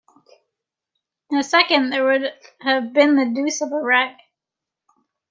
In 1.29 1.37
a 1.37 1.43
second 1.43 1.91
there 1.91 2.03
would 2.03 2.33
have 2.61 2.91
been 2.91 3.15
the 3.17 3.25
deuce 3.39 3.61
of 3.61 3.71
a 3.71 3.79
wreck. 3.79 4.17